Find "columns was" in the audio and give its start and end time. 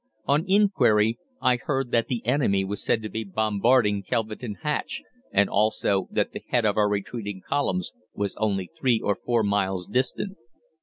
7.47-8.35